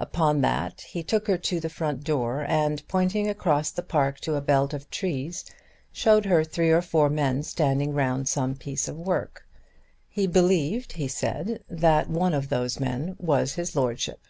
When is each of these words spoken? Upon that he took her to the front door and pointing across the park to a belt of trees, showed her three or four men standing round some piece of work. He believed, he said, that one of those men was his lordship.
Upon 0.00 0.40
that 0.40 0.80
he 0.80 1.04
took 1.04 1.28
her 1.28 1.38
to 1.38 1.60
the 1.60 1.68
front 1.70 2.02
door 2.02 2.44
and 2.48 2.82
pointing 2.88 3.28
across 3.28 3.70
the 3.70 3.84
park 3.84 4.18
to 4.22 4.34
a 4.34 4.40
belt 4.40 4.74
of 4.74 4.90
trees, 4.90 5.44
showed 5.92 6.24
her 6.24 6.42
three 6.42 6.72
or 6.72 6.82
four 6.82 7.08
men 7.08 7.44
standing 7.44 7.94
round 7.94 8.28
some 8.28 8.56
piece 8.56 8.88
of 8.88 8.96
work. 8.98 9.46
He 10.08 10.26
believed, 10.26 10.94
he 10.94 11.06
said, 11.06 11.62
that 11.70 12.10
one 12.10 12.34
of 12.34 12.48
those 12.48 12.80
men 12.80 13.14
was 13.20 13.52
his 13.52 13.76
lordship. 13.76 14.22